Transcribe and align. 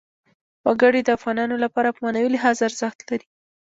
وګړي 0.67 1.01
د 1.03 1.09
افغانانو 1.17 1.55
لپاره 1.63 1.89
په 1.91 1.99
معنوي 2.05 2.29
لحاظ 2.35 2.57
ارزښت 2.67 2.99
لري. 3.09 3.27